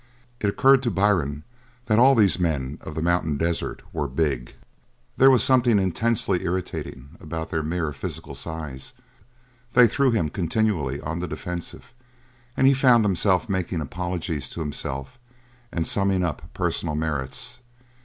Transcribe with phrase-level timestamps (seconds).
[0.39, 1.43] It occurred to Byrne
[1.85, 4.55] that all these men of the mountain desert were big;
[5.15, 8.93] there was something intensely irritating about their mere physical size;
[9.73, 11.93] they threw him continually on the defensive
[12.57, 15.19] and he found himself making apologies to himself
[15.71, 17.59] and summing up personal merits.